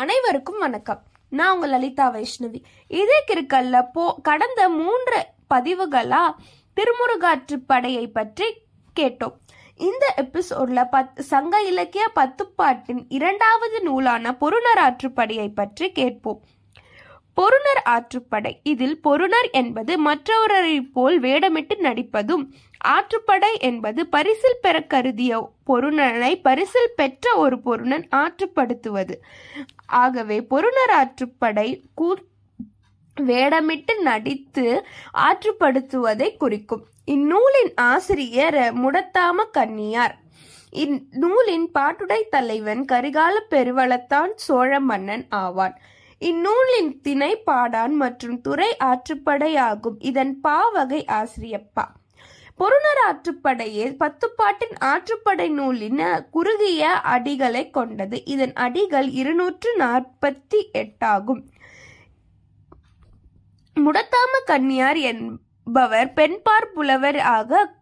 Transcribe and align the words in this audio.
அனைவருக்கும் 0.00 0.58
வணக்கம். 0.58 1.02
நான் 1.28 1.54
உங்கள் 1.54 1.70
லலிதா 1.70 2.14
வைஷ்ணவி. 2.14 2.62
இதே 2.88 3.24
கிருக்கல்ல 3.26 3.86
போ 3.92 4.18
கடந்த 4.22 4.68
மூன்று 4.68 5.26
பதிவுகளா 5.54 6.34
திருமுருகாற்று 6.76 7.56
படையை 7.66 8.06
பற்றி 8.06 8.62
கேட்டோம். 9.00 9.32
இந்த 9.76 10.14
எபிசோட்ல 10.16 10.86
பத் 10.92 11.18
சங்க 11.18 11.62
இலக்கிய 11.62 12.10
பத்துப்பாட்டின் 12.14 13.04
இரண்டாவது 13.08 13.82
நூலான 13.82 14.36
பொருளராற்று 14.40 15.08
படையை 15.14 15.48
பற்றி 15.48 15.92
கேட்போம். 15.92 16.42
பொருணர் 17.40 17.82
ஆற்றுப்படை. 17.84 18.52
இதில் 18.62 19.00
பொருணர் 19.04 19.50
என்பது 19.52 19.92
மற்றவரை 20.06 20.74
போல் 20.92 21.20
வேடமிட்டு 21.20 21.76
நடிப்பதும் 21.78 22.44
ஆற்றுப்படை 22.84 23.52
என்பது 23.60 24.06
பரிசில் 24.06 24.60
பெற 24.60 24.80
கருதிய 24.82 25.50
பொருணனை 25.66 26.32
பரிசில் 26.42 26.92
பெற்ற 26.96 27.34
ஒரு 27.34 27.60
பொருணன் 27.60 28.08
ஆற்றுப்படுத்துவது. 28.16 29.16
ஆகவே 29.86 30.46
பொருணர் 30.50 30.94
ஆற்றுப்படை 30.94 31.68
கூ 31.94 32.16
வேடமிட்டு 33.20 33.94
நடித்து 34.00 34.86
ஆற்றுப்படுத்துவதை 35.14 36.36
குறிக்கும். 36.36 36.84
இந்நூலின் 37.04 37.72
ஆசிரியர் 37.74 38.58
முடத்தாம 38.82 39.44
கன்னியார். 39.50 40.16
இந்நூலின் 40.70 41.70
பாட்டுடை 41.78 42.20
தலைவன் 42.30 42.84
கரிகால 42.92 43.36
பெருவளத்தான் 43.50 44.32
சோழ 44.34 44.80
மன்னன் 44.80 45.26
ஆவான். 45.28 45.78
இந்நூலின் 46.28 47.00
திணை 47.00 47.42
பாடான் 47.46 47.94
மற்றும் 48.00 48.40
துறை 48.40 48.76
ஆற்றுப்படை 48.84 49.56
ஆகும் 49.56 50.00
இதன் 50.00 50.40
பாவகை 50.42 51.00
ஆசிரியப்பா. 51.10 51.84
பொருணர் 52.58 53.00
ஆற்றுப்படையே 53.08 53.86
பத்துப்பாட்டின் 54.00 54.74
ஆற்றுப்படை 54.80 55.48
நூலின் 55.48 56.02
குறுகிய 56.30 57.00
அடிகளை 57.04 57.70
கொண்டது. 57.70 58.24
இதன் 58.24 58.52
அடிகள் 58.52 59.08
இருநூற்று 59.20 59.72
நாற்பத்தி 59.78 60.60
எட்டாகும். 60.72 61.42
முடத்தாம 63.76 64.42
கன்னியார் 64.44 65.00
என்பவர் 65.10 66.12
பெண்பார் 66.12 66.70
புலவர் 66.72 67.20
ஆக 67.36 67.72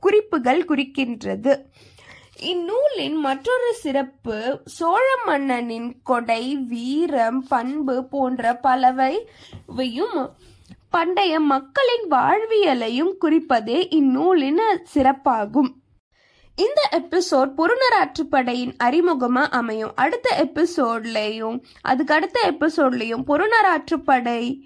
குறிப்புகள் 0.00 0.64
குறிக்கின்றது. 0.64 1.54
இந்நூலின் 2.40 3.14
மற்றொரு 3.14 3.74
சிறப்பு 3.74 4.60
சோழ 4.64 5.04
மன்னனின் 5.26 6.00
கொடை 6.02 6.56
வீரம் 6.56 7.46
பண்பு 7.48 8.04
போன்ற 8.04 8.56
பலவையும் 8.56 10.36
பண்டைய 10.90 11.40
மக்களின் 11.40 12.06
வாழ்வியலையும் 12.10 13.12
குறிப்பதே 13.20 13.86
இந்நூலின் 13.90 14.60
சிறப்பாகும். 14.94 15.68
இந்த 16.56 16.88
எபிசோட் 16.90 17.52
பொருணராற்றுப்படையின் 17.56 18.72
அறிமுகமா 18.84 19.48
அமையும். 19.50 19.92
அடுத்த 19.94 20.50
எபிசோட்லயும் 20.50 21.62
அதுக்கு 21.80 22.14
அடுத்த 22.14 22.52
எபிசோட்லயும் 22.52 23.22
பொருணராற்றுப்படை 23.26 24.60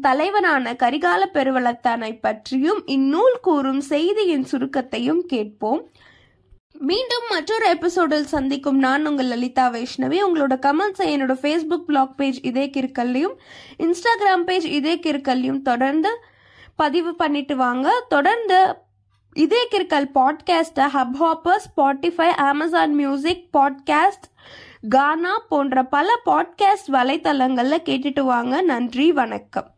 தலைவனான 0.00 0.72
கரிகால 0.72 1.24
பெருவளத்தானை 1.32 2.20
பற்றியும் 2.20 2.86
இந்நூல் 2.86 3.38
கூறும் 3.42 3.80
செய்தியின் 3.80 4.46
சுருக்கத்தையும் 4.52 5.20
கேட்போம். 5.26 5.90
மீண்டும் 6.88 7.26
மற்றொரு 7.28 7.66
எபிசோடில் 7.68 8.24
சந்திக்கும். 8.24 8.78
நான் 8.78 9.06
உங்கள் 9.06 9.26
லலிதா 9.26 9.70
வைஷ்ணவி. 9.70 10.18
உங்களோட 10.26 10.54
கமெண்ட்ஸை 10.66 11.08
என்னோட 11.14 11.34
ஃபேஸ்புக் 11.40 11.84
பிளாக் 11.88 12.16
பேஜ் 12.16 12.38
இதே 12.42 12.70
கிருக்கல்லையும் 12.76 13.34
இன்ஸ்டாகிராம் 13.78 14.44
பேஜ் 14.44 14.64
இதே 14.64 14.94
கிருக்கல்லையும் 14.96 15.62
தொடர்ந்து 15.62 16.08
பதிவு 16.76 17.14
பண்ணிட்டு 17.14 17.56
வாங்க. 17.56 18.04
தொடர்ந்து 18.08 18.74
இதே 19.34 19.68
கிருக்கல் 19.70 20.08
பாட்காஸ்ட்டை 20.14 20.86
Hubhopper 21.20 21.62
Spotify 21.66 22.28
Amazon 22.46 22.94
music 22.94 23.48
podcast 23.58 24.26
Gaana 24.88 25.38
போன்ற 25.48 25.82
பல 25.84 26.18
பாட்காஸ்ட் 26.26 26.92
வலைத்தளங்களில் 26.92 27.86
கேட்டுட்டு 27.88 28.20
வாங்க. 28.20 28.62
நன்றி 28.62 29.12
வணக்கம். 29.12 29.70